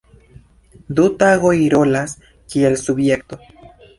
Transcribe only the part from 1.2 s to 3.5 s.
tagoj rolas kiel subjekto.